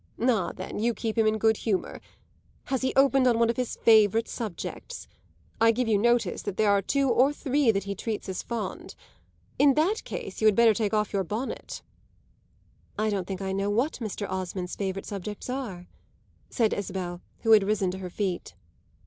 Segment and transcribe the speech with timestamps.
[0.19, 2.01] Ah then, you keep him in good humour.
[2.63, 5.07] Has he opened on one of his favourite subjects?
[5.61, 8.95] I give you notice that there are two or three that he treats à fond.
[9.59, 11.83] In that case you had better take off your bonnet."
[12.97, 14.27] "I don't think I know what Mr.
[14.27, 15.85] Osmond's favourite subjects are,"
[16.49, 18.55] said Isabel, who had risen to her feet.